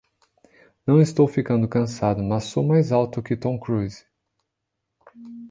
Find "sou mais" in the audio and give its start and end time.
2.45-2.91